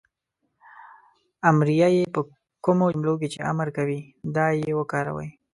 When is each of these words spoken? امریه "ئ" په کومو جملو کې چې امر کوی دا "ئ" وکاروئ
امریه 1.49 1.87
"ئ" 1.97 2.01
په 2.15 2.21
کومو 2.65 2.85
جملو 2.93 3.13
کې 3.21 3.27
چې 3.33 3.39
امر 3.51 3.67
کوی 3.77 3.99
دا 4.35 4.45
"ئ" 4.59 4.71
وکاروئ 4.79 5.29